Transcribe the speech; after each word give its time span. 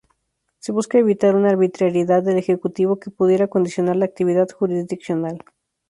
Se 0.57 0.71
busca 0.71 0.97
evitar 0.97 1.35
una 1.35 1.49
arbitrariedad 1.49 2.23
del 2.23 2.39
ejecutivo 2.39 2.97
que 2.99 3.11
pudiera 3.11 3.49
condicionar 3.49 3.97
la 3.97 4.05
actividad 4.05 4.47
jurisdiccional. 4.49 5.45